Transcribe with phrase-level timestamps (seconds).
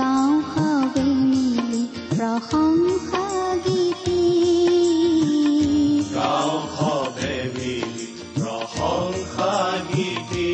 [0.00, 3.24] গাঁও হাৱে মিলি প্ৰশংসা
[9.90, 10.48] গীতি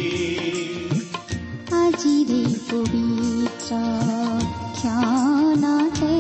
[1.81, 3.71] আজিৰে পবিত্ৰ
[4.77, 6.17] ক্ষণতে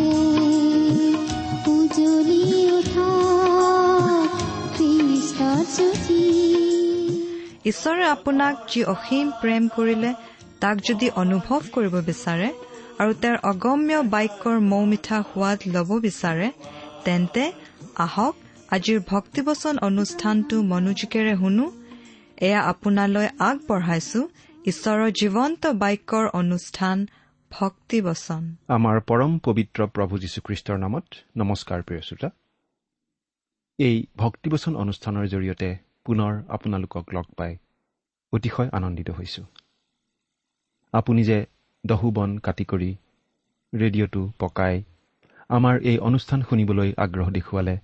[7.70, 10.10] ঈশ্বৰে আপোনাক যি অসীম প্ৰেম কৰিলে
[10.60, 12.48] তাক যদি অনুভৱ কৰিব বিচাৰে
[13.00, 16.48] আৰু তেওঁৰ অগম্য বাক্যৰ মৌ মিঠা সোৱাদ ল'ব বিচাৰে
[17.04, 17.42] তেন্তে
[18.04, 18.34] আহক
[18.76, 21.66] আজিৰ ভক্তিবচন অনুষ্ঠানটো মনোযোগেৰে শুনো।
[22.46, 24.20] এয়া আপোনালৈ আগবঢ়াইছো
[24.70, 26.96] ঈশ্বৰৰ জীৱন্ত বাক্যৰ অনুষ্ঠান
[27.50, 28.42] ভক্তিবচন।
[28.76, 31.06] আমাৰ পৰম পবিত্ৰ প্ৰভু যীশুখ্ৰীষ্টৰ নামত
[31.40, 32.28] নমস্কাৰ প্ৰিয় শ্ৰোতা।
[33.78, 35.68] এই ভক্তিবচন অনুষ্ঠানৰ জৰিয়তে
[36.06, 37.52] পুনৰ আপোনালোকক লগ পাই
[38.32, 39.42] অতিশয় আনন্দিত হৈছো।
[40.92, 41.38] আপুনি যে
[41.90, 42.90] দহু বন কাটি কৰি
[43.72, 44.76] ৰেডিঅ'টো পকাই
[45.50, 47.74] আমাৰ এই অনুষ্ঠান শুনিবলৈ আগ্ৰহ দেখুৱালে।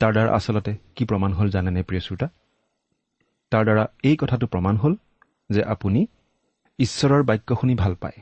[0.00, 2.28] তাৰ দ্বাৰা আচলতে কি প্ৰমাণ হ'ল জানেনে প্ৰিয় শ্ৰোতা?
[3.52, 4.94] তাৰ দ্বাৰা এই কথাটো প্ৰমাণ হ'ল
[5.50, 6.00] যে আপুনি
[6.78, 8.18] ঈশ্বৰৰ বাক্য শুনি ভাল পায়।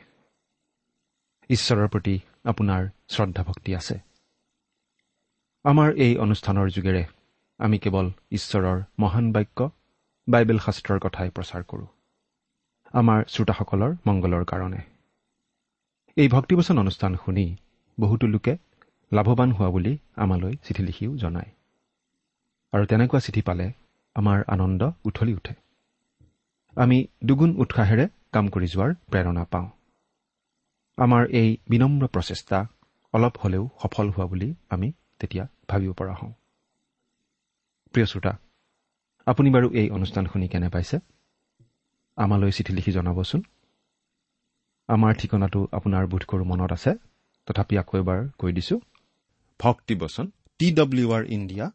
[1.50, 2.14] ঈশ্বৰৰ প্ৰতি
[2.50, 2.83] আপোনাৰ
[3.14, 3.97] শ্ৰদ্ধা ভক্তি আছে।
[5.64, 7.02] আমাৰ এই অনুষ্ঠানৰ যোগেৰে
[7.61, 8.06] আমি কেৱল
[8.39, 9.58] ঈশ্বৰৰ মহান বাক্য
[10.28, 11.89] বাইবেল শাস্ত্ৰৰ কথাই প্ৰচাৰ কৰোঁ।
[12.97, 14.78] আমাৰ শ্ৰোতাসকলৰ মংগলৰ কাৰণে।
[16.16, 17.56] এই ভক্তিবচন অনুষ্ঠান শুনি
[18.00, 18.58] বহুতো লোকে
[19.12, 21.50] লাভৱান হোৱা বুলি আমালৈ চিঠি লিখিও জনায়।
[22.73, 23.73] আৰু তেনেকুৱা চিঠি পালে
[24.14, 25.55] আমাৰ আনন্দ উঠলি উঠে।
[26.77, 29.68] আমি দুগুণ উৎসাহেৰে কাম কৰি যোৱাৰ প্ৰেৰণা পাওঁ।
[30.96, 32.67] আমাৰ এই বিনম্ৰ প্ৰচেষ্টা
[33.12, 36.33] অলপ হ'লেও সফল হোৱা বুলি আমি তেতিয়া ভাবিব পৰা হওঁ।
[37.92, 38.33] প্ৰিয় শ্ৰোতা
[39.27, 40.98] আপুনি বাৰু এই অনুষ্ঠান শুনি কেনে পাইছে?
[42.19, 43.41] আমালৈ চিঠি লিখি জনাবচোন।
[44.89, 46.93] আমাৰ ঠিকনাটো আপোনাৰ বোধ কৰোঁ মনত আছে।
[47.49, 48.79] তথাপি আকৌ এবাৰ কৈ দিছোঁ।
[49.61, 50.27] ভক্তিবচন
[50.61, 51.67] টি ডব্লিউ আৰ ইণ্ডিয়া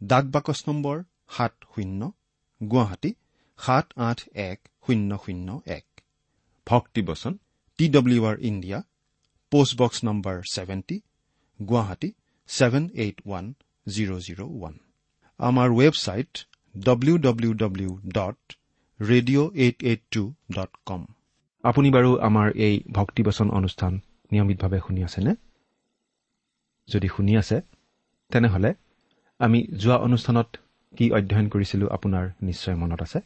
[0.00, 0.96] ডাক বাকচ নম্বৰ
[1.36, 2.00] সাত শূন্য
[2.60, 3.10] গুৱাহাটী
[3.58, 5.48] সাত আঠ এক শূন্য শূন্য
[5.78, 5.86] এক।
[6.66, 7.32] ভক্তিবচন
[7.78, 8.78] T W R India
[9.52, 10.96] post box number seventy
[11.60, 12.10] Guwahati
[12.48, 13.44] seven eight one
[13.86, 14.74] zero' zero' one.
[15.40, 16.32] আমাৰ website
[16.74, 18.40] W W W dot
[19.00, 21.06] radio' eight eight two dot com
[21.64, 24.00] আপুনি বাৰু আমাৰ এই ভক্তিবচন অনুষ্ঠান
[24.32, 25.32] নিয়মিতভাৱে শুনি আছেনে?
[26.88, 27.60] যদি শুনি আছে
[28.32, 28.74] তেনেহ'লে
[29.38, 30.48] আমি যোৱা অনুষ্ঠানত
[30.96, 33.20] কি অধ্যয়ন কৰিছিলোঁ আপোনাৰ নিশ্চয় মনত আছে?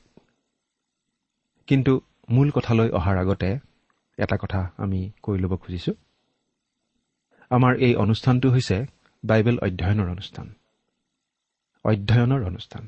[1.67, 3.59] কিন্তু মূল কথালৈ অহাৰ আগতে
[4.19, 5.95] এটা কথা আমি কৈ ল'ব খুজিছোঁ।
[7.51, 8.87] আমাৰ এই অনুষ্ঠানটো হৈছে
[9.25, 10.47] বাইবেল অধ্যয়নৰ অনুষ্ঠান।
[11.85, 12.87] অধ্যয়নৰ অনুষ্ঠান।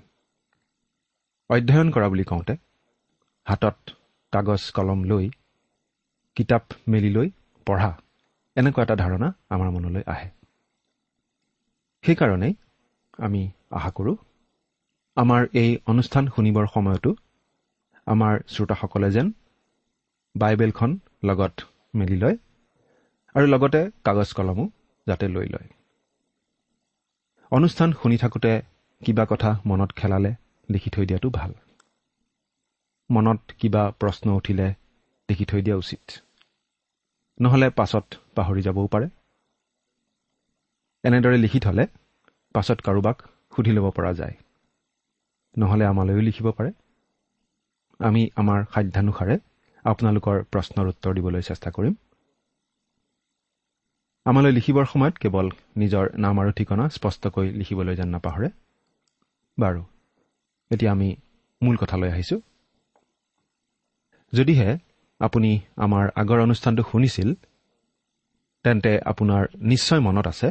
[1.50, 2.54] অধ্যয়ন কৰা বুলি কওঁতে
[3.46, 3.78] হাতত
[4.32, 5.30] কাগজ কলম লৈ
[6.36, 7.28] কিতাপ মেলি লৈ
[7.66, 7.90] পঢ়া।
[8.56, 10.28] এনেকুৱা এটা ধাৰণা আমাৰ মনলৈ আহে।
[12.04, 12.54] সেইকাৰণেই
[13.18, 14.16] আমি আশা কৰোঁ
[15.16, 17.10] আমাৰ এই অনুষ্ঠান শুনিবৰ সময়তো
[18.06, 19.26] আমাৰ শ্ৰোতাসকলে যেন
[20.34, 20.90] বাইবেলখন
[21.24, 21.54] লগত
[21.94, 22.36] মেলি লয়
[23.34, 24.64] আৰু লগতে কাগজ কলমো
[25.06, 25.68] যাতে লৈ লয়।
[27.52, 28.52] অনুষ্ঠান শুনি থাকোঁতে
[29.02, 30.34] কিবা কথা মনত খেলালে
[30.68, 31.52] লিখি থৈ দিয়াটো ভাল।
[33.12, 34.66] মনত কিবা প্ৰশ্ন উঠিলে
[35.28, 36.04] লিখি থৈ দিয়া উচিত।
[37.40, 38.06] নহ'লে পাছত
[38.36, 39.06] পাহৰি যাবও পাৰে।
[41.04, 41.84] এনেদৰে লিখি থ'লে
[42.54, 43.16] পাছত কাৰোবাক
[43.56, 44.34] সুধি ল'ব পৰা যায়।
[45.58, 46.70] নহ'লে আমালৈও লিখিব পাৰে।
[48.00, 49.36] আমি আমাৰ সাধ্যানুসাৰে
[49.84, 51.94] আপোনালোকৰ প্ৰশ্নৰ উত্তৰ দিবলৈ চেষ্টা কৰিম।
[54.26, 58.48] আমালৈ লিখিবৰ সময়ত কেৱল নিজৰ নাম আৰু ঠিকনা স্পষ্টকৈ লিখিবলৈ যেন নাপাহৰে।
[59.58, 59.82] বাৰু
[60.70, 61.08] এতিয়া আমি
[61.62, 62.40] মূল কথালৈ আহিছোঁ।
[64.32, 64.70] যদিহে
[65.20, 67.28] আপুনি আমাৰ আগৰ অনুষ্ঠানটো শুনিছিল
[68.64, 69.42] তেন্তে আপোনাৰ
[69.72, 70.48] নিশ্চয় মনত আছে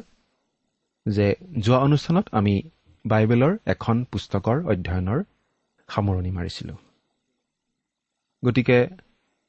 [1.05, 1.27] যে
[1.59, 2.53] যোৱা অনুষ্ঠানত আমি
[3.05, 5.19] বাইবেলৰ এখন পুস্তকৰ অধ্যয়নৰ
[5.89, 6.77] সামৰণি মাৰিছিলোঁ।
[8.43, 8.77] গতিকে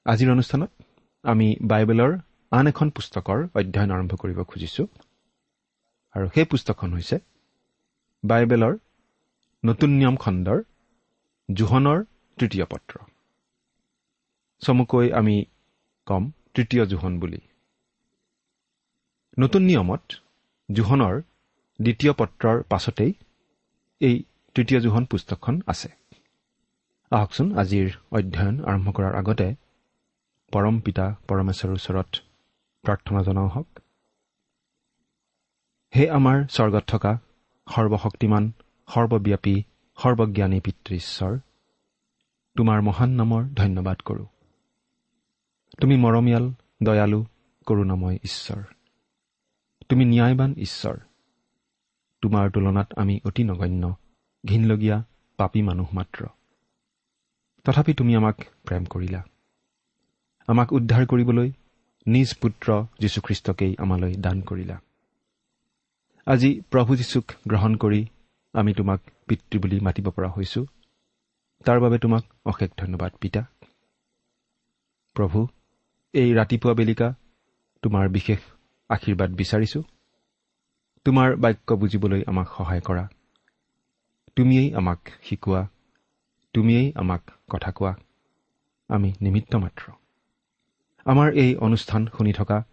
[0.06, 0.70] আজিৰ অনুষ্ঠানত
[1.24, 2.12] আমি বাইবেলৰ
[2.52, 4.86] আন এখন পুস্তকৰ অধ্যয়ন আৰম্ভ কৰিব খুজিছোঁ
[6.14, 7.16] আৰু সেই পুস্তকখন হৈছে
[8.24, 8.74] বাইবেলৰ
[9.64, 10.58] নতুন নিয়ম খণ্ডৰ
[11.48, 11.98] জোহনৰ
[12.38, 12.94] তৃতীয় পত্ৰ।
[14.62, 15.36] চমুকৈ আমি
[16.06, 16.22] কম
[16.54, 17.40] তৃতীয় জোহন বুলি।
[19.38, 20.02] নতুন নিয়মত
[20.68, 21.14] জোহনৰ
[21.78, 23.12] দ্বিতীয় পত্ৰৰ পাছতেই
[24.00, 24.14] এই
[24.56, 25.88] তৃতীয় জোহন পুস্তকখন আছে।
[27.12, 29.48] আহকচোন আজিৰ অধ্যয়ন আৰম্ভ কৰাৰ আগতে
[30.52, 32.10] পৰম পিতা পৰমেশ্বৰৰ ওচৰত
[32.84, 33.70] প্ৰাৰ্থনা জনাওঁ হওক।
[35.92, 37.12] হে আমাৰ স্বৰ্গত থকা
[37.66, 38.44] সৰ্বশক্তিমান
[38.88, 39.56] সৰ্বব্যাপী
[39.98, 41.32] সৰ্বজ্ঞানী পিতৃ ঈশ্বৰ
[42.56, 44.31] তোমাৰ মহান নামৰ ধন্যবাদ কৰোঁ।
[45.80, 46.52] তুমি মৰমীয়াল
[46.82, 47.24] দয়ালু
[47.66, 48.62] কৰোণাময় ঈশ্বৰ।
[49.88, 50.98] তুমি ন্যায়বান ঈশ্বৰ।
[52.22, 53.96] তোমাৰ তুলনাত আমি অতি নগণ্য
[54.46, 55.04] ঘীনলগীয়া
[55.36, 56.26] পাপী মানুহ মাত্ৰ।
[57.64, 58.36] তথাপি তুমি আমাক
[58.66, 59.22] প্ৰেম কৰিলা।
[60.46, 61.52] আমাক উদ্ধাৰ কৰিবলৈ
[62.06, 64.80] নিজ পুত্ৰ যীশুখ্ৰীষ্টকেই আমালৈ দান কৰিলা।
[66.26, 68.06] আজি প্ৰভু যীশুক গ্ৰহণ কৰি
[68.52, 70.66] আমি তোমাক পিতৃ বুলি মাতিব পৰা হৈছো।
[71.64, 73.44] তাৰ বাবে তোমাক অশেষ ধন্যবাদ পিতা।
[75.14, 75.46] প্ৰভু
[76.14, 77.14] এই ৰাতিপুৱা বেলিকা
[77.82, 78.38] তোমাৰ বিশেষ
[78.88, 79.82] আশীৰ্বাদ বিচাৰিছোঁ।
[81.04, 83.08] তোমাৰ বাক্য বুজিবলৈ আমাক সহায় কৰা।
[84.36, 85.68] তুমিয়েই আমাক শিকোৱা।
[86.54, 87.94] তুমিয়েই আমাক কথা কোৱা।
[88.88, 89.92] আমি নিমিত্ত মাত্ৰ।
[91.06, 92.64] আমাৰ এই অনুষ্ঠান শুনি থকা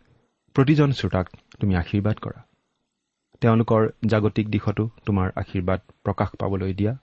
[0.56, 1.28] প্ৰতিজন শ্ৰোতাক
[1.60, 2.40] তুমি আশীৰ্বাদ কৰা।
[3.42, 6.98] তেওঁলোকৰ জাগতিক দিশতো তোমাৰ আশীৰ্বাদ প্ৰকাশ পাবলৈ দিয়া।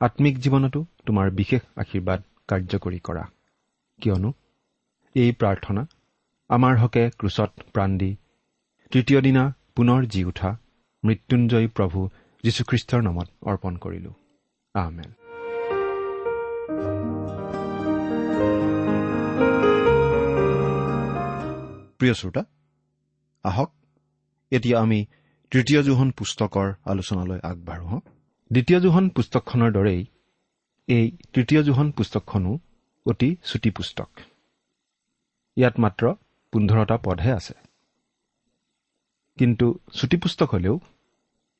[0.00, 3.24] আত্মিক জীৱনতো তোমাৰ বিশেষ আশীৰ্বাদ কাৰ্যকৰী কৰা।
[4.00, 4.32] কিয়নো
[5.14, 5.82] এই প্ৰাৰ্থনা
[6.50, 8.06] আমাৰ হকে ক্ৰুচত প্ৰাণ দি
[8.92, 9.42] তৃতীয় দিনা
[9.76, 10.50] পুনৰ জি উঠা
[11.04, 12.00] মৃত্যুঞ্জয়ী প্ৰভু
[12.44, 14.10] যীশুখ্ৰীষ্টৰ নামত অৰ্পণ কৰিলো।
[14.74, 15.10] আহমেন
[21.98, 22.42] প্ৰিয় শ্ৰোতা
[23.44, 23.70] আহক
[24.52, 25.00] এতিয়া আমি
[25.52, 28.04] তৃতীয় জোহন পুস্তকৰ আলোচনালৈ আগবাঢ়ো হওক
[28.50, 30.02] দ্বিতীয় জোহন পুস্তকখনৰ দৰেই
[30.88, 32.52] এই তৃতীয় জোহন পুস্তকখনো
[33.06, 34.10] অতি চুটি পুস্তক
[35.56, 36.14] ইয়াত মাত্ৰ
[36.52, 37.54] পোন্ধৰটা পদহে আছে।
[39.38, 40.80] কিন্তু চুটি পুস্তক হলেও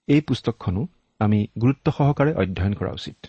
[0.06, 0.88] এই পুস্তকখনো
[1.18, 3.26] আমি গুৰুত্ব সহকাৰে অধ্যয়ন কৰা উচিত।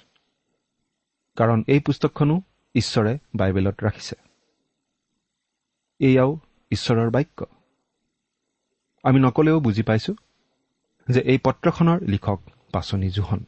[1.36, 2.42] কাৰণ এই পুস্তকখনো
[2.76, 4.16] ঈশ্বৰে বাইবেলত ৰাখিছে।
[6.00, 6.40] এয়াও
[6.72, 7.46] ঈশ্বৰৰ বাক্য।
[9.04, 10.14] আমি নকলেও বুজি পাইছো
[11.10, 12.40] যে এই পত্ৰখনৰ লিখক
[12.72, 13.44] পাচনি জোহন।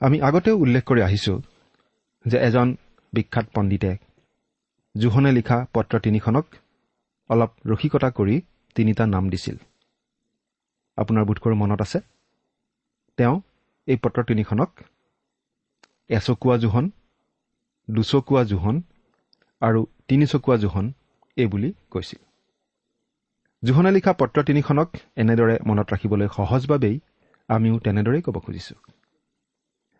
[0.00, 1.42] আমি আগতেও উল্লেখ কৰি আহিছো
[2.26, 2.76] যে এজন
[3.12, 3.96] বিখ্যাত পণ্ডিতে
[4.94, 6.46] জোহনে লিখা পত্ৰ তিনিখনক
[7.30, 8.34] অলপ ৰসিকতা কৰি
[8.76, 9.56] তিনিটা নাম দিছিল।
[10.98, 11.98] আপোনাৰ বোধকৰো মনত আছে?
[13.18, 13.36] তেওঁ
[13.88, 14.70] এই পত্ৰ তিনিখনক
[16.10, 16.90] এচকুৱা জোহন
[17.88, 18.76] দুচকুৱা জোহন
[19.62, 20.86] আৰু তিনিচকুৱা জোহন
[21.36, 22.20] এইবুলি কৈছিল।
[23.62, 26.96] জোহনে লিখা পত্ৰ তিনিখনক এনেদৰে মনত ৰাখিবলৈ সহজভাৱেই
[27.48, 28.78] আমিও তেনেদৰেই ক'ব খুজিছোঁ।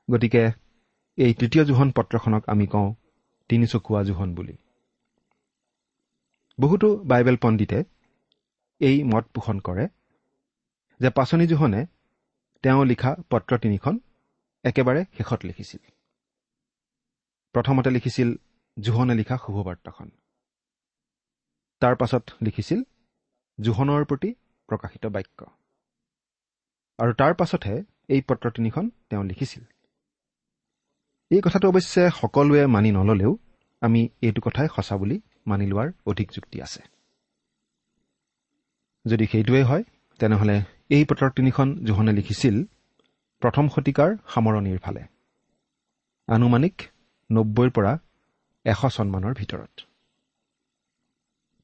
[0.09, 0.43] গতিকে
[1.19, 2.89] এই তৃতীয় জোহন পত্ৰখনক আমি কওঁ
[3.49, 4.55] তিনিচকুৱা জোহন বুলি।
[6.61, 7.85] বহুতো বাইবেল পণ্ডিতে
[8.81, 9.89] এই মত পোষণ কৰে
[11.01, 11.87] যে পাচনি জোহনে
[12.63, 13.99] তেওঁ লিখা পত্ৰ তিনিখন
[14.65, 15.83] একেবাৰে শেষত লিখিছিল।
[17.53, 18.29] প্ৰথমতে লিখিছিল
[18.81, 20.11] জোহনে লিখা শুভবাৰ্তাখন।
[21.81, 22.81] তাৰ পাছত লিখিছিল
[23.61, 24.35] জোহনৰ প্ৰতি
[24.69, 25.47] প্ৰকাশিত বাক্য।
[26.99, 29.65] আৰু তাৰ পাছতহে এই পত্ৰ তিনিখন তেওঁ লিখিছিল।
[31.31, 33.39] এই কথাটো অৱশ্যে সকলোৱে মানি নললেও
[33.81, 36.83] আমি এইটো কথাই সঁচা বুলি মানি লোৱাৰ অধিক যুক্তি আছে।
[39.05, 39.85] যদি সেইটোৱেই হয়
[40.21, 40.57] তেনেহ'লে
[40.97, 42.57] এই পত্ৰ তিনিখন জোহনে লিখিছিল
[43.43, 45.03] প্ৰথম শতিকাৰ সামৰণিৰ ফালে
[46.29, 46.77] আনুমানিক
[47.31, 47.93] নব্বৈৰ পৰা
[48.65, 49.75] এশ চনমানৰ ভিতৰত।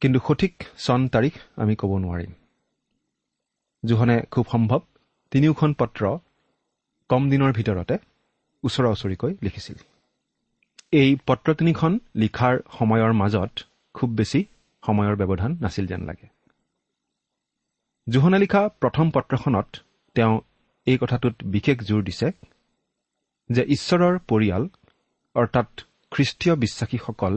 [0.03, 0.55] কিন্তু সঠিক
[0.87, 2.33] চন তাৰিখ আমি ক'ব নোৱাৰিম।
[3.83, 4.81] জোহনে খুব সম্ভৱ
[5.33, 6.03] তিনিওখন পত্ৰ
[7.11, 7.95] কম দিনৰ ভিতৰতে
[8.65, 9.79] ওচৰা ওচৰিকৈ লিখিছিল।
[10.93, 13.53] এই পত্ৰ তিনিখন লিখাৰ সময়ৰ মাজত
[14.01, 14.41] খুব বেছি
[14.83, 16.27] সময়ৰ ব্যৱধান নাছিল যেন লাগে।
[18.07, 19.69] জোহনে লিখা প্ৰথম পত্ৰখনত
[20.17, 20.35] তেওঁ
[20.87, 22.29] এই কথাটোত বিশেষ জোৰ দিছে
[23.51, 24.63] যে ঈশ্বৰৰ পৰিয়াল
[25.35, 25.69] অৰ্থাৎ
[26.11, 27.35] খ্ৰীষ্টীয় বিশ্বাসীসকল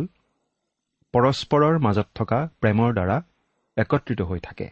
[1.14, 3.18] পৰস্পৰৰ মাজত থকা প্ৰেমৰ দ্বাৰা
[3.78, 4.68] একত্ৰিত হৈ থাকে।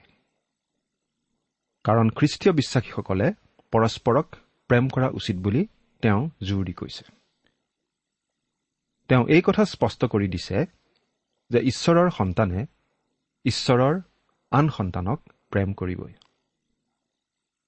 [1.86, 3.28] কাৰণ খ্ৰীষ্টীয় বিশ্বাসীসকলে
[3.74, 4.28] পৰস্পৰক
[4.70, 5.62] প্ৰেম কৰা উচিত বুলি
[6.04, 7.04] তেওঁ জোৰ দি কৈছে।
[9.10, 10.58] তেওঁ এই কথা স্পষ্ট কৰি দিছে
[11.52, 12.66] যে ঈশ্বৰৰ সন্তানে
[13.46, 14.02] ঈশ্বৰৰ
[14.52, 16.14] আন সন্তানক প্ৰেম কৰিবই।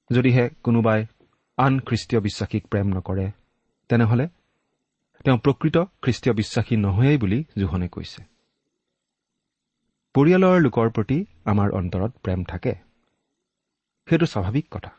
[0.10, 1.06] যদিহে কোনোবাই
[1.58, 3.32] আন খ্ৰীষ্টীয় বিশ্বাসীক প্ৰেম নকৰে
[3.90, 4.28] তেনেহ'লে
[5.24, 8.24] তেওঁ প্ৰকৃত খ্ৰীষ্টীয় বিশ্বাসী নহয়েই বুলি জোহনে কৈছে।
[10.14, 12.76] পৰিয়ালৰ লোকৰ প্ৰতি আমাৰ অন্তৰত প্ৰেম থাকে।
[14.10, 14.92] সেইটো স্বাভাৱিক কথা।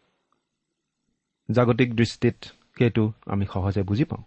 [1.51, 2.35] জাগতিক দৃষ্টিত
[2.79, 4.25] সেইটো আমি সহজে বুজি পাওঁ।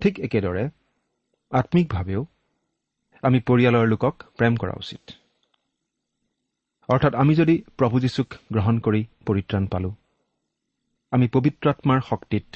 [0.00, 0.70] ঠিক একেদৰে
[1.50, 2.26] আত্মিকভাৱেও
[3.26, 5.02] আমি পৰিয়ালৰ লোকক প্ৰেম কৰা উচিত।
[6.88, 9.94] অৰ্থাৎ আমি যদি প্ৰভু যীশুক গ্ৰহণ কৰি পৰিত্ৰাণ পালোঁ
[11.12, 12.46] আমি পবিত্ৰ আত্মাৰ শক্তিত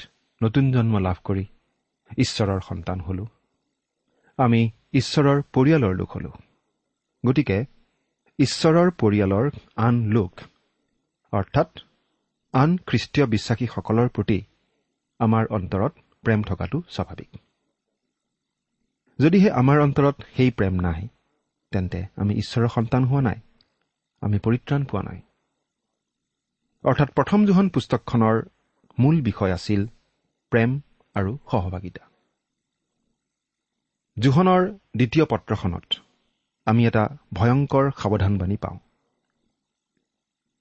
[0.41, 1.45] নতুন জন্ম লাভ কৰি
[2.17, 3.25] ঈশ্বৰৰ সন্তান হলো।
[4.39, 4.61] আমি
[4.93, 6.31] ঈশ্বৰৰ পৰিয়ালৰ লোক হলো।
[7.23, 7.57] গতিকে
[8.39, 10.31] ঈশ্বৰৰ পৰিয়ালৰ আন লোক
[11.33, 11.69] অৰ্থাৎ
[12.53, 14.39] আন খ্ৰীষ্টীয় বিশ্বাসীসকলৰ প্ৰতি
[15.19, 17.31] আমাৰ অন্তৰত প্ৰেম থকাটো স্বাভাৱিক।
[19.21, 21.07] যদিহে আমাৰ অন্তৰত সেই প্ৰেম নাই
[21.71, 23.39] তেন্তে আমি ঈশ্বৰৰ সন্তান হোৱা নাই
[24.21, 25.19] আমি পৰিত্ৰাণ পোৱা নাই।
[26.83, 28.37] অৰ্থাৎ প্ৰথম জোহন পুস্তকখনৰ
[28.99, 29.81] মূল বিষয় আছিল
[30.51, 30.79] প্ৰেম
[31.15, 32.03] আৰু সহভাগিতা।
[34.17, 34.61] জোহনৰ
[34.97, 36.01] দ্বিতীয় পত্ৰখনত
[36.65, 38.77] আমি এটা ভয়ংকৰ সাৱধানবাণী পাওঁ।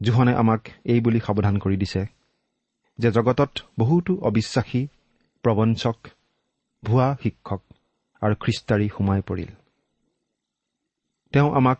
[0.00, 2.02] জোহনে আমাক এই বুলি সাৱধান কৰি দিছে
[2.98, 4.86] যে জগতত বহুতো অবিশ্বাসী
[5.44, 5.96] প্ৰবঞ্চক
[6.84, 7.62] ভুৱা শিক্ষক
[8.22, 9.50] আৰু খ্ৰীষ্টাৰী সোমাই পৰিল।
[11.32, 11.78] তেওঁ আমাক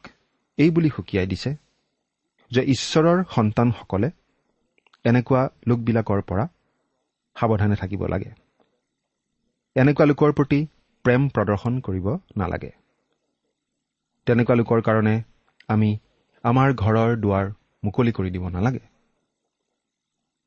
[0.58, 1.50] এই বুলি সুকীয়াই দিছে
[2.50, 4.08] যে ঈশ্বৰৰ সন্তানসকলে
[5.04, 6.44] এনেকুৱা লোকবিলাকৰ পৰা
[7.36, 8.30] সাৱধানে থাকিব লাগে।
[9.76, 10.60] এনেকুৱা লোকৰ প্ৰতি
[11.04, 12.06] প্ৰেম প্ৰদৰ্শন কৰিব
[12.36, 12.72] নালাগে।
[14.26, 15.14] তেনেকুৱা লোকৰ কাৰণে
[15.68, 15.90] আমি
[16.44, 17.46] আমাৰ ঘৰৰ দুৱাৰ
[17.84, 18.82] মুকলি কৰি দিব নালাগে।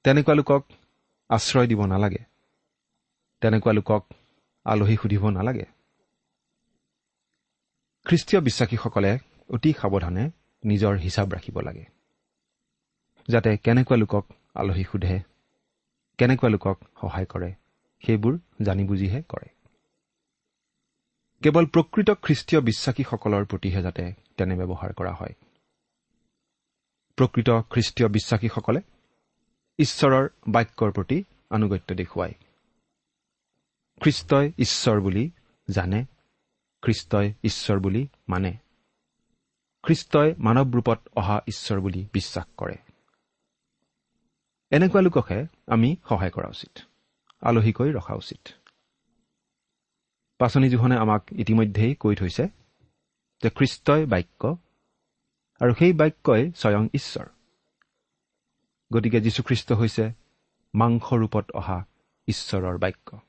[0.06, 0.64] তেনেকুৱা লোকক
[1.30, 2.22] আশ্ৰয় দিব নালাগে।
[3.42, 4.04] তেনেকুৱা লোকক
[4.66, 5.66] আলহী সুধিব নালাগে।
[8.06, 9.20] খ্ৰীষ্টীয় বিশ্বাসীসকলে
[9.50, 10.32] অতি সাৱধানে
[10.64, 11.86] নিজৰ হিচাপ ৰাখিব লাগে।
[13.28, 15.20] যাতে কেনেকুৱা লোকক আলহী সোধে
[16.18, 17.54] কেনেকুৱা লোকক সহায় কৰে
[18.06, 19.50] সেইবোৰ জানি বুজিহে কৰে।
[21.44, 25.34] কেৱল প্ৰকৃত খ্ৰীষ্টীয় বিশ্বাসীসকলৰ প্ৰতিহে যাতে তেনে ব্যৱহাৰ কৰা হয়।
[27.16, 28.82] প্ৰকৃত খ্ৰীষ্টীয় বিশ্বাসীসকলে
[29.78, 32.34] ঈশ্বৰৰ বাক্যৰ প্ৰতি আনুগত্য দেখুৱায়।
[34.02, 35.32] খ্ৰীষ্টই ঈশ্বৰ বুলি
[35.72, 36.06] জানে।
[36.84, 38.52] খ্ৰীষ্টই ঈশ্বৰ বুলি মানে।
[39.84, 42.76] খ্ৰীষ্টই মানৱ ৰূপত অহা ঈশ্বৰ বুলি বিশ্বাস কৰে।
[44.72, 46.80] এনেকুৱা লোককহে আমি সহায় কৰা উচিত
[47.42, 48.48] আলহীকৈ ৰখা উচিত।
[50.40, 52.44] পাচনি জোহনে আমাক ইতিমধ্যেই কৈ থৈছে
[53.44, 54.58] যে খ্ৰীষ্টই বাক্য
[55.60, 57.26] আৰু সেই বাক্যই স্বয়ং ঈশ্বৰ।
[58.94, 60.12] গতিকে যীশুখ্ৰীষ্ট হৈছে
[60.76, 61.86] মাংস ৰূপত অহা
[62.28, 63.20] ঈশ্বৰৰ বাক্য।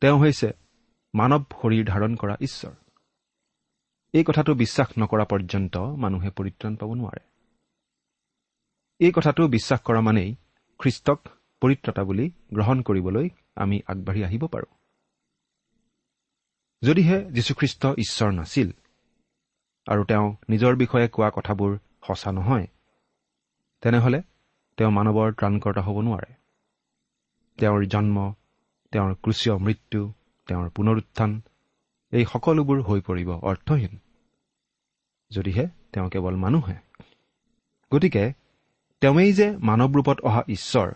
[0.00, 0.52] তেওঁ হৈছে
[1.14, 2.74] মানৱ শৰীৰ ধাৰণ কৰা ঈশ্বৰ।
[4.14, 7.22] এই কথাটো বিশ্বাস নকৰা পৰ্যন্ত মানুহে পৰিত্ৰাণ পাব নোৱাৰে।
[9.00, 10.36] এই কথাটো বিশ্বাস কৰা মানেই
[10.80, 11.20] খ্ৰীষ্টক
[11.62, 14.72] পৰিত্ৰতা বুলি গ্ৰহণ কৰিবলৈ আমি আগবাঢ়ি আহিব পাৰোঁ।
[16.82, 18.68] যদিহে যীশুখ্ৰীষ্ট ঈশ্বৰ নাছিল
[19.86, 22.66] আৰু তেওঁ নিজৰ বিষয়ে কোৱা কথাবোৰ সঁচা নহয়
[23.82, 24.20] তেনেহ'লে
[24.76, 26.30] তেওঁ মানৱৰ ত্ৰাণকৰ্তা হ'ব নোৱাৰে।
[27.58, 28.34] তেওঁৰ জন্ম
[28.92, 30.12] তেওঁৰ ক্ৰুচীয় মৃত্যু
[30.46, 31.40] তেওঁৰ পুনৰুত্থান
[32.12, 33.98] এই সকলোবোৰ হৈ পৰিব অৰ্থহীন।
[35.30, 36.74] যদিহে তেওঁ কেৱল মানুহে।
[37.92, 38.32] গতিকে
[39.00, 40.92] তেওঁৱেই যে মানৱ ৰূপত অহা ঈশ্বৰ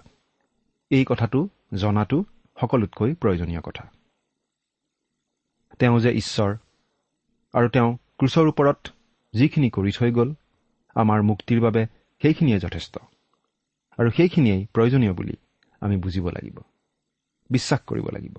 [0.90, 2.25] এই কথাটো জনাটো
[2.61, 3.88] সকলোতকৈ প্ৰয়োজনীয় কথা।
[5.78, 6.57] তেওঁ যে ঈশ্বৰ
[7.52, 8.88] আৰু তেওঁ ক্ৰুচৰ ওপৰত
[9.33, 10.35] যিখিনি কৰি থৈ গ'ল
[10.95, 11.87] আমাৰ মুক্তিৰ বাবে
[12.23, 12.99] সেইখিনিয়ে যথেষ্ট।
[13.99, 15.37] আৰু সেইখিনিয়েই প্ৰয়োজনীয় বুলি
[15.81, 16.59] আমি বুজিব লাগিব
[17.50, 18.38] বিশ্বাস কৰিব লাগিব।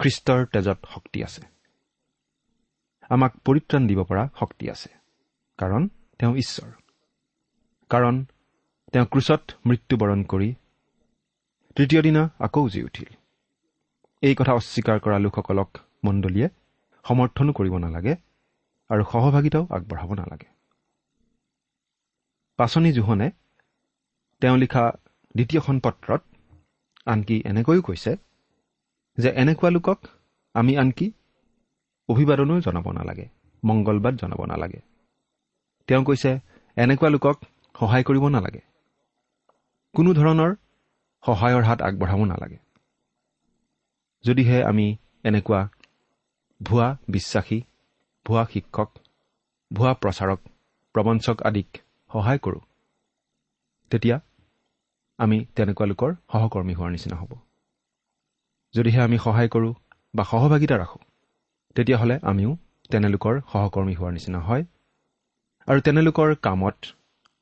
[0.00, 1.42] খ্ৰীষ্টৰ তেজত শক্তি আছে।
[3.10, 4.90] আমাক পৰিত্ৰাণ দিব পৰা শক্তি আছে
[5.58, 5.82] কাৰণ
[6.18, 6.70] তেওঁ ঈশ্বৰ।
[7.90, 8.14] কাৰণ
[8.92, 10.48] তেওঁ ক্ৰুচত মৃত্যুবৰণ কৰি
[11.76, 13.10] তৃতীয় দিনা আকৌ জি উঠিল।
[14.22, 15.70] এই কথা অস্বীকাৰ কৰা লোকসকলক
[16.04, 16.48] মণ্ডলীয়ে
[17.04, 18.14] সমৰ্থনো কৰিব নালাগে
[18.90, 20.48] আৰু সহভাগিতাও আগবঢ়াব নালাগে।
[22.58, 23.28] পাচনি জোহনে
[24.42, 24.84] তেওঁ লিখা
[25.34, 26.22] দ্বিতীয়খন পত্ৰত
[27.06, 28.12] আনকি এনেকৈও কৈছে
[29.18, 29.98] যে এনেকুৱা লোকক
[30.54, 31.12] আমি আনকি
[32.08, 33.26] অভিবাদনো জনাব নালাগে
[33.64, 34.80] মংগলবাদ জনাব নালাগে।
[35.88, 36.30] তেওঁ কৈছে
[36.76, 37.36] এনেকুৱা লোকক
[37.80, 38.62] সহায় কৰিব নালাগে।
[39.94, 40.50] কোনো ধৰণৰ
[41.24, 42.58] সহায়ৰ হাত আগবঢ়াব নালাগে।
[44.24, 45.68] যদিহে আমি এনেকুৱা
[46.62, 47.58] ভুৱা বিশ্বাসী
[48.26, 48.90] ভুৱা শিক্ষক
[49.72, 50.40] ভুৱা প্ৰচাৰক
[50.94, 51.68] প্ৰবঞ্চক আদিক
[52.10, 52.62] সহায় কৰোঁ
[53.90, 54.16] তেতিয়া
[55.18, 57.45] আমি তেনেকুৱা লোকৰ সহকৰ্মী হোৱাৰ নিচিনা হ'ব।
[58.74, 59.74] যদিহে আমি সহায় কৰোঁ
[60.14, 61.02] বা সহভাগিতা ৰাখোঁ
[61.76, 62.50] তেতিয়াহ'লে আমিও
[62.90, 64.64] তেনেলোকৰ সহকৰ্মী হোৱাৰ নিচিনা হয়
[65.68, 66.78] আৰু তেনেলোকৰ কামত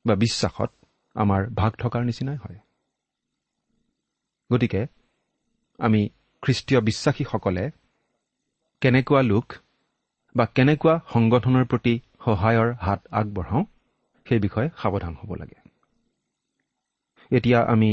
[0.05, 0.69] বা বিশ্বাসত
[1.15, 2.59] আমাৰ ভাগ থকাৰ নিচিনাই হয়।
[4.51, 4.81] গতিকে
[5.79, 6.01] আমি
[6.43, 7.71] খ্ৰীষ্টীয় বিশ্বাসীসকলে
[8.81, 9.45] কেনেকুৱা লোক
[10.35, 11.93] বা কেনেকুৱা সংগঠনৰ প্ৰতি
[12.25, 13.63] সহায়ৰ হাত আগবঢ়াওঁ
[14.25, 15.59] সেই বিষয়ে সাৱধান হ'ব লাগে।
[17.31, 17.89] এতিয়া আমি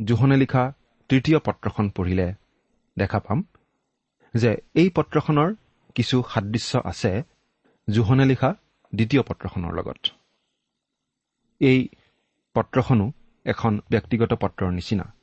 [0.00, 0.72] জোহনে লিখা
[1.10, 2.28] তৃতীয় পত্ৰখন পঢ়িলে
[2.96, 3.44] দেখা পাম
[4.34, 5.54] যে এই পত্ৰখনৰ
[5.94, 7.22] কিছু সাদৃশ্য আছে
[7.90, 8.54] জোহনে লিখা
[8.94, 10.06] দ্বিতীয় পত্ৰখনৰ লগত।
[11.60, 11.88] এই
[12.54, 13.12] পত্ৰখনো
[13.44, 15.14] এখন ব্যক্তিগত পত্ৰৰ নিচিনা।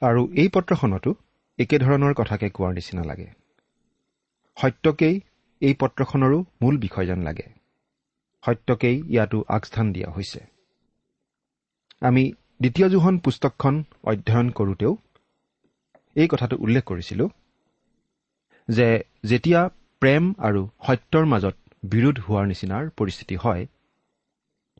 [0.00, 1.14] আৰু এই পত্ৰখনতো
[1.58, 3.26] একেধৰণৰ কথাকে কোৱাৰ নিচিনা লাগে।
[4.56, 5.20] সত্যকেই
[5.60, 7.46] এই পত্ৰখনৰো মূল বিষয় যেন লাগে।
[8.46, 10.40] সত্যকেই ইয়াতো আগস্থান দিয়া হৈছে।
[12.00, 14.96] আমি দ্বিতীয় জোহন পুস্তকখন অধ্যয়ন কৰোঁতেও
[16.16, 17.28] এই কথাটো উল্লেখ কৰিছিলোঁ
[18.68, 18.88] যে
[19.24, 19.60] যেতিয়া
[20.02, 23.66] প্ৰেম আৰু সত্যৰ মাজত বিৰোধ হোৱাৰ নিচিনাৰ পৰিস্থিতি হয়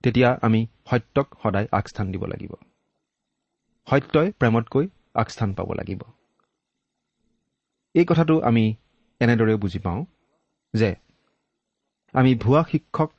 [0.05, 2.52] তেতিয়া আমি সত্যক সদায় আগস্থান দিব লাগিব।
[3.87, 6.02] সত্যই প্ৰেমতকৈ আগস্থান পাব লাগিব।
[7.95, 8.64] এই কথাটো আমি
[9.21, 10.00] এনেদৰেও বুজি পাওঁ
[10.75, 10.90] যে
[12.14, 13.12] আমি ভুৱা শিক্ষক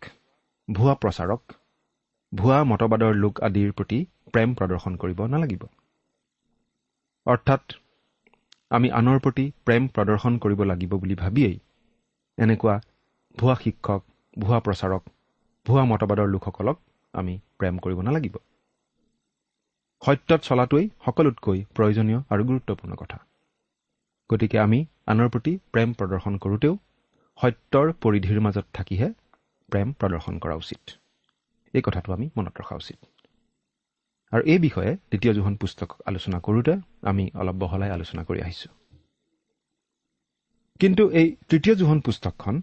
[0.67, 1.43] ভুৱা প্ৰচাৰক
[2.31, 3.99] ভুৱা মতবাদৰ লোক আদিৰ প্ৰতি
[4.33, 5.63] প্ৰেম প্ৰদৰ্শন কৰিব নালাগিব।
[7.25, 7.63] অৰ্থাৎ
[8.71, 11.57] আমি আনৰ প্ৰতি প্ৰেম প্ৰদৰ্শন কৰিব লাগিব বুলি ভাবিয়েই
[12.37, 12.75] এনেকুৱা
[13.37, 14.01] ভুৱা শিক্ষক
[14.37, 15.03] ভুৱা প্ৰচাৰক
[15.65, 16.77] ভুৱা মতবাদৰ লোকসকলক
[17.13, 18.35] আমি প্ৰেম কৰিব নালাগিব।
[20.01, 23.17] সত্যত চলাটোৱেই সকলোতকৈ প্ৰয়োজনীয় আৰু গুৰুত্বপূৰ্ণ কথা।
[24.29, 26.73] গতিকে আমি আনৰ প্ৰতি প্ৰেম প্ৰদৰ্শন কৰোঁতেও
[27.37, 29.09] সত্যৰ পৰিধিৰ মাজত থাকিহে
[29.69, 30.97] প্ৰেম প্ৰদৰ্শন কৰা উচিত।
[31.73, 32.99] এই কথাটো আমি মনত ৰখা উচিত।
[34.31, 38.71] আৰু এই বিষয়ে দ্বিতীয় যোখন পুস্তক আলোচনা কৰোঁতে আমি অলপ বহলাই আলোচনা কৰি আহিছোঁ।
[40.79, 42.61] কিন্তু এই তৃতীয় জোহন পুস্তকখন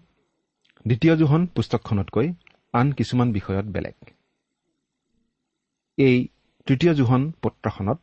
[0.85, 2.27] দ্বিতীয় জোহন পুস্তকখনতকৈ
[2.73, 3.97] আন কিছুমান বিষয়ত বেলেগ।
[5.97, 6.27] এই
[6.67, 7.99] তৃতীয় জোহন পত্ৰখনত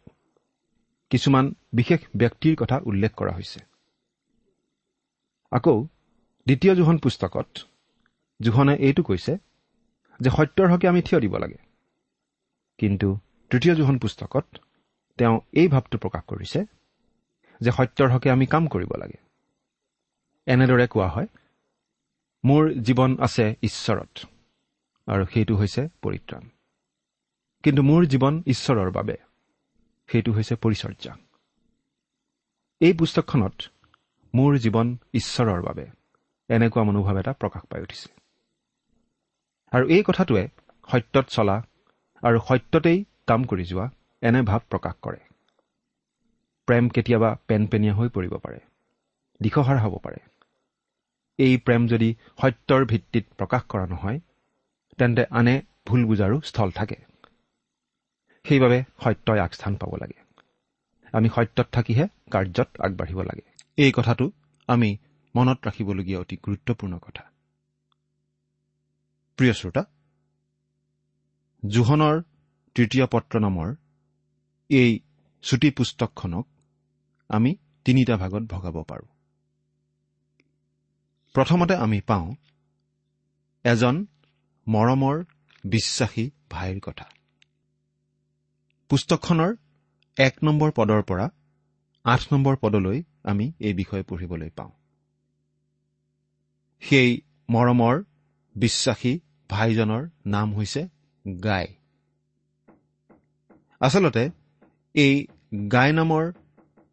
[1.11, 3.61] কিছুমান বিশেষ ব্যক্তিৰ কথা উল্লেখ কৰা হৈছে।
[5.53, 5.77] আকৌ
[6.47, 7.49] দ্বিতীয় জোহন পুস্তকত
[8.41, 9.33] জোহনে এইটো কৈছে
[10.21, 11.59] যে সত্যৰ হকে আমি থিয় দিব লাগে।
[12.79, 13.19] কিন্তু
[13.53, 14.47] তৃতীয় জোহন পুস্তকত
[15.19, 16.61] তেওঁ এই ভাৱটো প্ৰকাশ কৰিছে
[17.61, 19.19] যে সত্যৰ হকে আমি কাম কৰিব লাগে।
[20.47, 21.27] এনেদৰে কোৱা হয়
[22.45, 24.27] মোৰ জীৱন আছে ঈশ্বৰত
[25.07, 26.49] আৰু সেইটো হৈছে পৰিত্ৰাণ।
[27.63, 29.17] কিন্তু মোৰ জীৱন ঈশ্বৰৰ বাবে
[30.09, 31.13] সেইটো হৈছে পৰিচৰ্যা।
[32.81, 33.63] এই পুস্তকখনত
[34.35, 35.87] মোৰ জীৱন ঈশ্বৰৰ বাবে
[36.49, 38.09] এনেকুৱা মনোভাৱ এটা প্ৰকাশ পাই উঠিছে।
[39.73, 40.49] আৰু এই কথাটোৱে
[40.89, 41.57] সত্যত চলা
[42.23, 43.87] আৰু সত্যতেই কাম কৰি যোৱা
[44.23, 45.21] এনে ভাৱ প্ৰকাশ কৰে।
[46.69, 48.61] প্ৰেম কেতিয়াবা পেনপেনীয়া হৈ পৰিব পাৰে
[49.41, 50.21] দিশহাৰ হ'ব পাৰে।
[51.39, 52.09] এই প্ৰেম যদি
[52.39, 54.19] সত্যৰ ভিত্তিত প্ৰকাশ কৰা নহয়
[54.99, 55.55] তেন্তে আনে
[55.87, 56.97] ভুল বুজাৰো স্থল থাকে।
[58.45, 60.19] সেইবাবে সত্যই আগস্থান পাব লাগে।
[61.15, 63.45] আমি সত্যত থাকিহে কাৰ্যত আগবাঢ়িব লাগে।
[63.77, 64.25] এই কথাটো
[64.69, 64.91] আমি
[65.35, 67.25] মনত ৰাখিবলগীয়া অতি গুৰুত্বপূৰ্ণ কথা।
[69.39, 69.83] প্ৰিয় শ্ৰোতা
[71.63, 72.17] জোহনৰ
[72.75, 73.75] তৃতীয় পত্ৰ নামৰ
[74.71, 75.01] এই
[75.43, 76.47] চুটি পুস্তকখনক
[77.29, 79.09] আমি তিনিটা ভাগত ভগাব পাৰোঁ।
[81.33, 82.35] প্ৰথমতে আমি পাওঁ
[83.65, 84.07] এজন
[84.69, 85.25] মৰমৰ
[85.65, 87.09] বিশ্বাসী ভাইৰ কথা।
[88.89, 89.57] পুস্তকখনৰ
[90.17, 91.29] এক নম্বৰ পদৰ পৰা
[92.05, 94.71] আঠ নম্বৰ পদলৈ আমি এই বিষয়ে পঢ়িবলৈ পাওঁ।
[96.81, 98.05] সেই মৰমৰ
[98.57, 100.89] বিশ্বাসী ভাইজনৰ নাম হৈছে
[101.43, 101.67] গাই।
[103.83, 104.25] আচলতে
[104.95, 105.15] এই
[105.73, 106.25] গাই নামৰ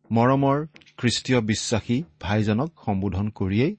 [0.10, 0.58] মৰমৰ
[1.00, 3.74] খ্ৰীষ্টীয় বিশ্বাসী ভাইজনক সম্বোধন কৰিয়েই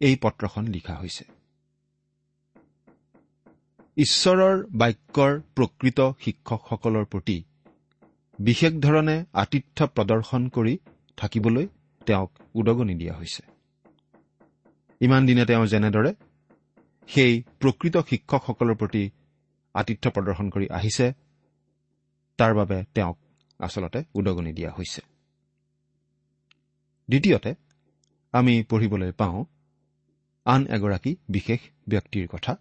[0.00, 1.24] এই পত্ৰখন লিখা হৈছে।
[3.96, 7.36] ঈশ্বৰৰ বাক্যৰ প্ৰকৃত শিক্ষকসকলৰ প্ৰতি
[8.38, 10.74] বিশেষ ধৰণে আতিথ্য প্ৰদৰ্শন কৰি
[11.18, 11.66] থাকিবলৈ
[12.06, 13.42] তেওঁক উদগনি দিয়া হৈছে।
[15.00, 16.12] ইমান দিনে তেওঁ যেনেদৰে
[17.08, 19.02] সেই প্ৰকৃত শিক্ষকসকলৰ প্ৰতি
[19.74, 21.06] আতিথ্য প্ৰদৰ্শন কৰি আহিছে
[22.38, 23.18] তাৰ বাবে তেওঁক
[23.58, 25.02] আচলতে উদগনি দিয়া হৈছে।
[27.08, 27.54] দ্বিতীয়তে
[28.32, 29.44] আমি পঢ়িবলৈ পাওঁ
[30.44, 32.52] আন এগৰাকী বিশেষ ব্যক্তিৰ কথা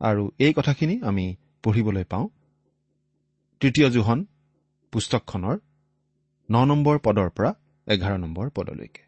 [0.00, 2.28] আৰু এই কথাখিনি আমি পঢ়িবলৈ পাওঁ
[3.60, 4.24] তৃতীয় জোহন
[4.92, 5.56] পুস্তকখনৰ
[6.48, 7.50] ন নম্বৰ পদৰ পৰা
[7.86, 9.02] এঘাৰ নম্বৰ পদলৈকে।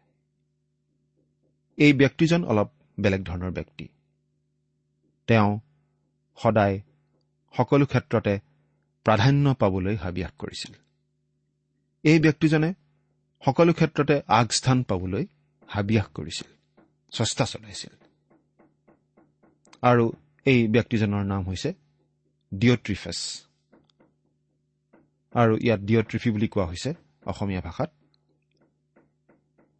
[1.77, 2.69] এই ব্যক্তিজন অলপ
[2.99, 3.87] বেলেগ ধৰণৰ ব্যক্তি।
[5.27, 5.59] তেওঁ
[6.37, 6.81] সদায়
[7.57, 8.39] সকলো ক্ষেত্ৰতে
[9.07, 10.73] প্ৰাধান্য পাবলৈ হাবিয়াস কৰিছিল।
[12.03, 12.73] এই ব্যক্তিজনে
[13.45, 15.25] সকলো ক্ষেত্ৰতে আগস্থান পাবলৈ
[15.67, 16.49] হাবিয়াস কৰিছিল
[17.11, 17.93] চেষ্টা চলাইছিল।
[19.81, 20.11] আৰু
[20.45, 21.73] এই ব্যক্তিজনৰ নাম হৈছে
[22.53, 23.19] ডিঅ'ট্ৰিফেছ।
[25.33, 26.93] আৰু ইয়াত ডিঅ'ট্ৰিফি বুলি কোৱা হৈছে
[27.25, 27.91] অসমীয়া ভাষাত।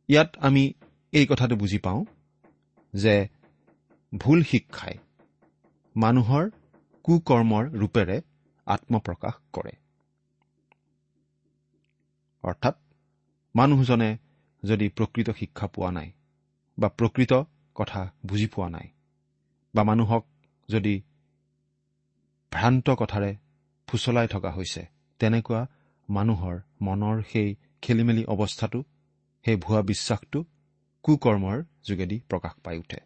[0.08, 0.74] ইয়াত আমি
[1.12, 2.06] এই কথাটো বুজি পাওঁ
[2.96, 3.28] যে
[4.18, 4.98] ভুল শিক্ষাই
[5.96, 6.50] মানুহৰ
[7.04, 8.22] কুকৰ্মৰ ৰূপেৰে
[8.67, 9.73] আত্মপ্ৰকাশ কৰে।
[12.43, 12.75] অৰ্থাৎ
[13.56, 14.10] মানুহজনে
[14.63, 16.10] যদি প্ৰকৃত শিক্ষা পোৱা নাই
[16.77, 17.34] বা প্ৰকৃত
[17.75, 18.88] কথা বুজি পোৱা নাই
[19.73, 20.23] বা মানুহক
[20.69, 20.95] যদি
[22.51, 23.32] ভ্ৰান্ত কথাৰে
[23.88, 24.84] ফুচলাই থকা হৈছে
[25.19, 25.62] তেনেকুৱা
[26.10, 27.49] মানুহৰ মনৰ সেই
[27.82, 28.80] খেলি মেলি অৱস্থাটো
[29.45, 30.39] সেই ভুৱা বিশ্বাসটো
[31.06, 32.99] কুকৰ্মৰ যোগেদি প্ৰকাশ পাই উঠে।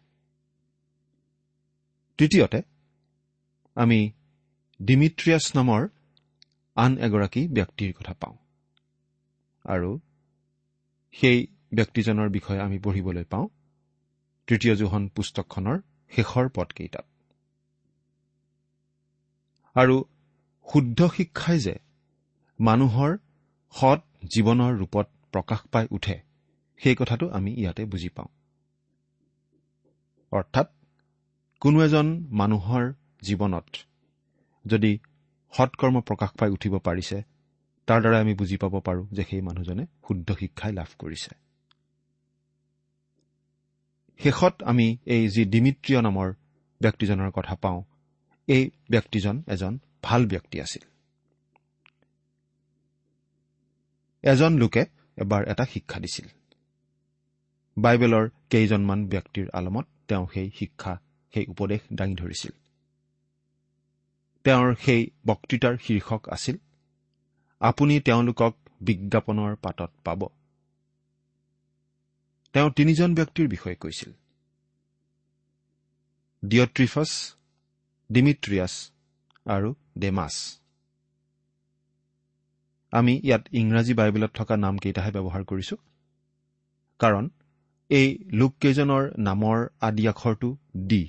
[2.18, 2.60] তৃতীয়তে
[3.76, 3.98] আমি
[4.82, 5.88] ডিমিট্ৰিয়াছ নামৰ
[6.76, 8.36] আন এগৰাকী ব্যক্তিৰ কথা পাওঁ।
[9.64, 9.98] আৰু
[11.12, 13.48] সেই ব্যক্তিজনৰ বিষয়ে আমি পঢ়িবলৈ পাওঁ।
[14.46, 15.78] তৃতীয় জোহন পুস্তকখনৰ
[16.10, 17.06] শেষৰ পদকেইটাত।
[19.74, 20.04] আৰু
[20.72, 21.74] শুদ্ধ শিক্ষাই যে
[22.60, 23.18] মানুহৰ
[23.74, 24.00] সৎ
[24.34, 26.20] জীৱনৰ ৰূপত প্ৰকাশ পাই উঠে
[26.76, 28.28] সেই কথাটো আমি ইয়াতে বুজি পাওঁ।
[30.32, 30.68] অৰ্থাৎ
[31.60, 32.92] কোনো এজন মানুহৰ
[33.22, 33.66] জীৱনত
[34.64, 34.98] যদি
[35.52, 37.22] সৎকৰ্ম প্ৰকাশ পাই উঠিব পাৰিছে
[37.88, 41.32] তাৰ দ্বাৰা আমি বুজি পাব পাৰোঁ যে সেই মানুহজনে শুদ্ধ শিক্ষাই লাভ কৰিছে।
[44.20, 46.28] শেষত আমি এই যি ডিমিত্ৰিয় নামৰ
[46.80, 47.82] ব্যক্তিজনৰ কথা পাওঁ
[48.48, 50.82] এই ব্যক্তিজন এজন ভাল ব্যক্তি আছিল।
[54.24, 54.82] এজন লোকে
[55.18, 56.26] এবাৰ এটা শিক্ষা দিছিল।
[57.76, 60.92] বাইবেলৰ কেইজনমান ব্যক্তিৰ আলমত তেওঁ সেই শিক্ষা
[61.34, 62.52] সেই উপদেশ দাঙি ধৰিছিল।
[64.44, 66.56] তেওঁৰ সেই বক্তৃতাৰ শীৰ্ষক আছিল
[67.60, 70.20] আপুনি তেওঁলোকক বিজ্ঞাপনৰ পাতত পাব।
[72.54, 74.10] তেওঁ তিনিজন ব্যক্তিৰ বিষয়ে কৈছিল।
[76.42, 77.10] ডিঅট্ৰিফাছ
[78.10, 78.74] ডিমিট্ৰিয়াছ
[79.46, 80.34] আৰু ডেমাছ।
[82.92, 85.76] আমি ইয়াত ইংৰাজী বাইবেলত থকা নামকেইটাহে ব্যৱহাৰ কৰিছো
[87.00, 87.24] কাৰণ
[87.90, 90.48] এই লোককেইজনৰ নামৰ আদি আখৰটো
[90.88, 91.02] ডি।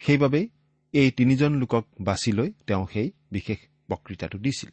[0.00, 0.46] সেইবাবেই
[0.94, 3.58] এই তিনিজন লোকক বাছি লৈ তেওঁ সেই বিশেষ
[3.90, 4.70] বক্তৃতাটো দিছিল।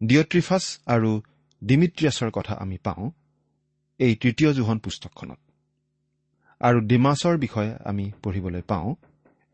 [0.00, 1.10] ডিঅট্ৰিফাছ আৰু
[1.62, 3.04] ডিমিট্ৰিয়াছৰ কথা আমি পাওঁ
[4.00, 5.40] এই তৃতীয় জোহন পুস্তকখনত।
[6.60, 8.88] আৰু ডিমাছৰ বিষয়ে আমি পঢ়িবলৈ পাওঁ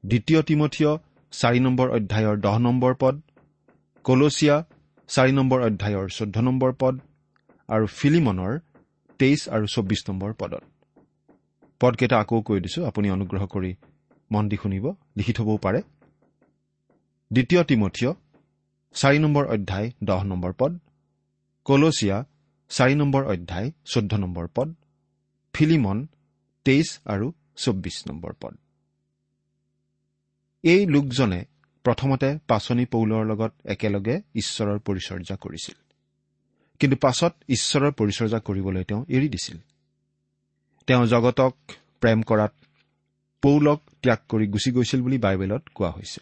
[0.05, 0.93] দ্বিতীয় তিমঠীয়
[1.33, 3.15] চাৰি নম্বৰ অধ্যায়ৰ দহ নম্বৰ পদ
[4.05, 4.57] কলচিয়া
[5.11, 6.95] চাৰি নম্বৰ অধ্যায়ৰ চৈধ্য নম্বৰ পদ
[7.69, 8.53] আৰু ফিলিমনৰ
[9.21, 10.65] তেইছ আৰু চৌব্বিছ নম্বৰ পদত।
[11.81, 13.73] পদকেইটা আকৌ কৈ দিছো আপুনি অনুগ্ৰহ কৰি
[14.33, 14.85] মন দি শুনিব
[15.17, 15.81] লিখি থবও পাৰে।
[17.31, 18.13] দ্বিতীয় তিমঠীয়
[18.95, 20.73] চাৰি নম্বৰ অধ্যায় দহ নম্বৰ পদ।
[21.65, 22.19] কলচিয়া
[22.71, 24.69] চাৰি নম্বৰ অধ্যায় চৈধ্য নম্বৰ পদ।
[25.55, 26.07] ফিলিমন
[26.65, 28.55] তেইছ আৰু চৌব্বিছ নম্বৰ পদ।
[30.65, 31.41] এই লোকজনে
[31.85, 35.77] প্ৰথমতে পাচনি পৌলৰ লগত একেলগে ঈশ্বৰৰ পৰিচৰ্যা কৰিছিল।
[36.81, 39.57] কিন্তু পাছত ঈশ্বৰৰ পৰিচৰ্যা কৰিবলৈ তেওঁ এৰি দিছিল।
[40.87, 41.55] তেওঁ জগতক
[42.01, 42.53] প্ৰেম কৰাত
[43.43, 46.21] পৌলক ত্যাগ কৰি গুচি গৈছিল বুলি বাইবেলত কোৱা হৈছে।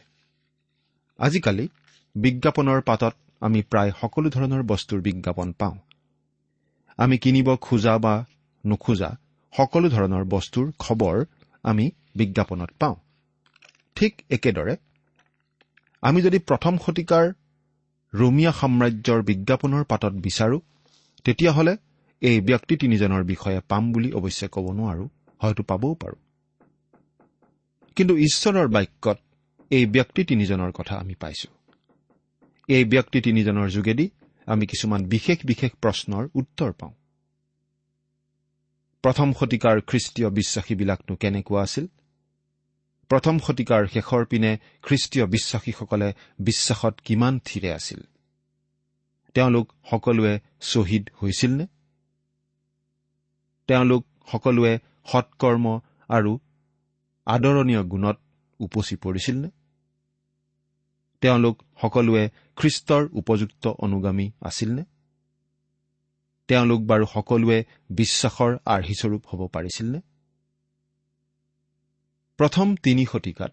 [1.19, 1.65] আজিকালি
[2.15, 5.77] বিজ্ঞাপনৰ পাতত আমি প্ৰায় সকলো ধৰণৰ বস্তুৰ বিজ্ঞাপন পাওঁ।
[6.99, 8.15] আমি কিনিব খোজা বা
[8.65, 9.11] নোখোজা
[9.53, 11.17] সকলো ধৰণৰ বস্তুৰ খবৰ
[11.65, 11.85] আমি
[12.17, 12.97] বিজ্ঞাপনত পাওঁ।
[13.97, 14.75] ঠিক একেদৰে
[16.03, 17.25] আমি যদি প্ৰথম শতিকাৰ
[18.13, 20.59] ৰোমিয়া সাম্ৰাজ্যৰ বিজ্ঞাপনৰ পাতত বিচাৰো
[21.25, 21.75] তেতিয়াহ'লে
[22.23, 25.05] এই ব্যক্তি তিনিজনৰ বিষয়ে পাম বুলি অৱশ্যে ক'ব নোৱাৰো
[25.41, 26.17] হয়তো পাবও পাৰো।
[28.01, 29.19] কিন্তু ঈশ্বৰৰ বাক্যত
[29.71, 31.49] এই ব্যক্তি তিনিজনৰ কথা আমি পাইছো।
[32.69, 34.11] এই ব্যক্তি তিনিজনৰ যোগেদি
[34.47, 36.93] আমি কিছুমান বিশেষ বিশেষ প্ৰশ্নৰ উত্তৰ পাওঁ।
[39.03, 41.87] প্ৰথম শতিকাৰ খ্ৰীষ্টীয় বিশ্বাসীবিলাকনো কেনেকুৱা আছিল?
[43.09, 48.01] প্ৰথম শতিকাৰ শেষৰ পিনে খ্ৰীষ্টীয় বিশ্বাসীসকলে বিশ্বাসত কিমান থিৰে আছিল?
[49.35, 51.67] তেওঁলোক সকলোৱে শ্বহীদ হৈছিল নে?
[53.67, 54.79] তেওঁলোক সকলোৱে
[55.13, 56.39] সৎকৰ্ম আৰু
[57.27, 58.17] আদৰণীয় গুণত
[58.61, 59.51] উপচি পৰিছিল নে
[61.21, 64.85] তেওঁলোক সকলোৱে খ্ৰীষ্টৰ উপযুক্ত অনুগামী আছিল নে
[66.49, 70.01] তেওঁলোক বাৰু সকলোৱে বিশ্বাসৰ আৰ্হিস্বৰূপ হ'ব পাৰিছিল নে
[72.39, 73.53] প্ৰথম তিনি শতিকাত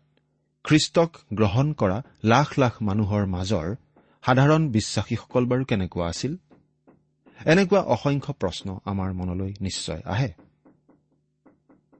[0.63, 3.75] খ্ৰীষ্টক গ্ৰহণ কৰা লাখ লাখ মানুহৰ মাজৰ
[4.25, 6.37] সাধাৰণ বিশ্বাসীসকল বাৰু কেনেকুৱা আছিল?
[7.45, 10.33] এনেকুৱা অসংখ্য প্ৰশ্ন আমাৰ মনলৈ নিশ্চয় আহে।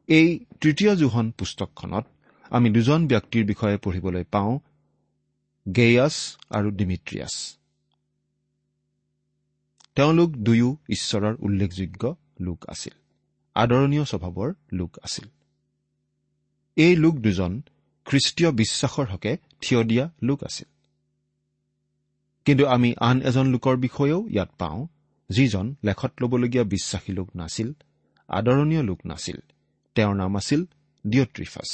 [0.07, 2.05] এই তৃতীয় জোহন পুস্তকখনত
[2.49, 4.59] আমি দুজন ব্যক্তিৰ বিষয়ে পঢ়িবলৈ পাওঁ
[5.75, 7.57] গেয়াছ আৰু ডিমিট্ৰিয়াছ
[9.95, 12.93] তেওঁলোক দুয়ো ঈশ্বৰৰ উল্লেখযোগ্য লোক আছিল
[13.55, 15.29] আদৰণীয় স্বভাৱৰ লোক আছিল।
[16.75, 17.61] এই লোক দুজন
[18.05, 20.69] খ্ৰীষ্টীয় বিশ্বাসৰ হকে থিয় দিয়া লোক আছিল।
[22.45, 24.87] কিন্তু আমি আন এজন লোকৰ বিষয়েও ইয়াত পাওঁ
[25.29, 27.73] যিজন লেখত ল'বলগীয়া বিশ্বাসী লোক নাছিল
[28.27, 29.37] আদৰণীয় লোক নাছিল।
[29.97, 30.61] তেওঁৰ নাম আছিল
[31.07, 31.71] ডিঅট্ৰিফাছ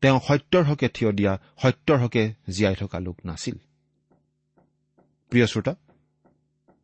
[0.00, 3.56] তেওঁ সত্যৰ হকে থিয় দিয়া সত্যৰ হকে জীয়াই থকা লোক নাছিল।
[5.30, 5.74] প্ৰিয় শ্ৰোতা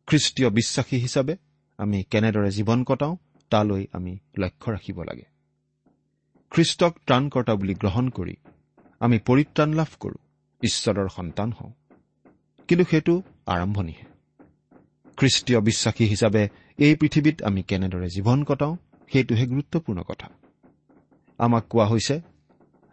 [0.07, 1.35] খ্ৰীষ্টীয় বিশ্বাসী হিচাপে
[1.77, 3.15] আমি কেনেদৰে জীৱন কটাওঁ
[3.49, 5.25] তালৈ আমি লক্ষ্য ৰাখিব লাগে।
[6.49, 8.35] খ্ৰীষ্টক ত্ৰাণকৰ্তা বুলি গ্ৰহণ কৰি
[8.99, 10.21] আমি পৰিত্ৰাণ লাভ কৰোঁ
[10.63, 11.71] ঈশ্বৰৰ সন্তান হওঁ।
[12.67, 14.05] কিন্তু সেইটো আৰম্ভণিহে।
[15.17, 16.43] খ্ৰীষ্টীয় বিশ্বাসী হিচাপে
[16.77, 18.75] এই পৃথিৱীত আমি কেনেদৰে জীৱন কটাওঁ
[19.11, 20.27] সেইটোহে গুৰুত্বপূৰ্ণ কথা।
[21.37, 22.21] আমাক কোৱা হৈছে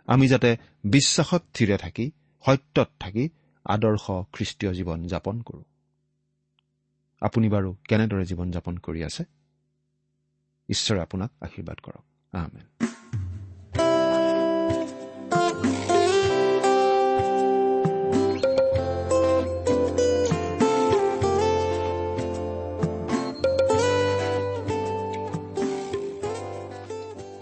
[0.07, 2.11] আমি যাতে বিশ্বাসত থিৰে থাকি
[2.45, 3.29] সত্যত থাকি
[3.65, 5.65] আদৰ্শ খ্ৰীষ্টীয় জীৱন যাপন কৰোঁ।
[7.23, 9.25] আপুনি বাৰু কেনেদৰে জীৱন যাপন কৰি আছে?
[10.69, 12.94] ঈশ্বৰে আপোনাক আশীৰ্বাদ কৰক। আহমেদ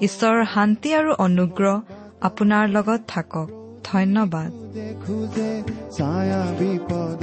[0.00, 1.80] ঈশ্বৰৰ শান্তি আৰু অনুগ্ৰহ
[2.20, 3.48] আপোনাৰ লগত থাকক।
[3.84, 4.50] ধন্যবাদ।
[5.06, 7.22] খোজে ছায়া বিপদ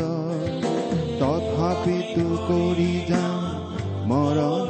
[1.20, 3.42] তথাপিতো কৰি যাম
[4.10, 4.68] মৰণ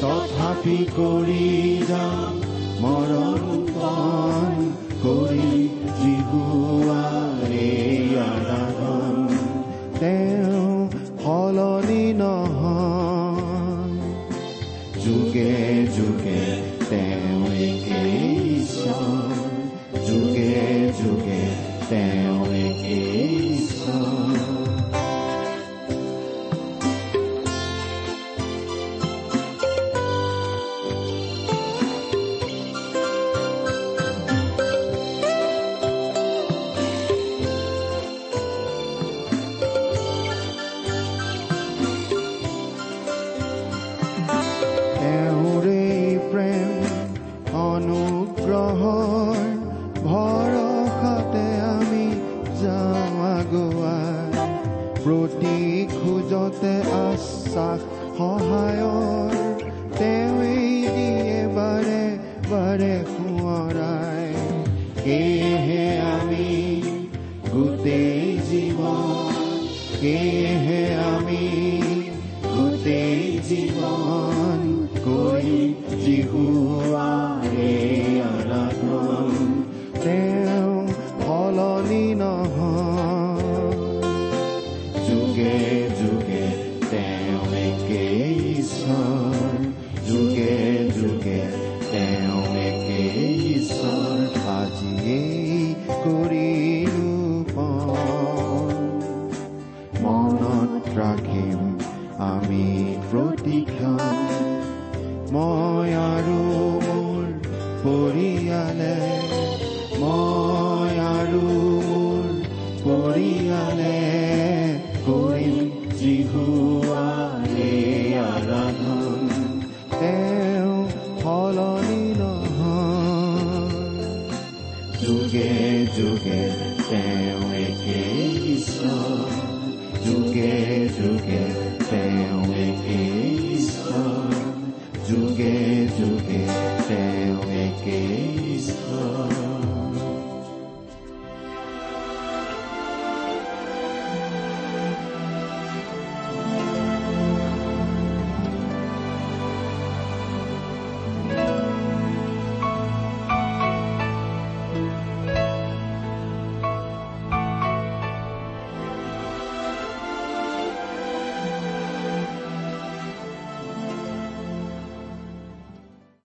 [0.00, 1.46] তথাপি কৰি
[1.88, 2.40] যাম
[2.80, 4.83] মৰণ
[53.54, 54.46] আগুৱাই
[55.02, 55.58] প্ৰতি
[55.90, 57.80] খোজতে আশ্বাস
[58.16, 59.34] সহায়ৰ
[59.98, 62.04] তেওঁৱেই দিয়ে বাৰে
[62.50, 64.26] বাৰে সোঁৱৰাই।
[65.02, 66.48] সেয়েহে আমি
[67.52, 69.32] গোটেই জীৱন
[69.98, 70.43] সেয়েহে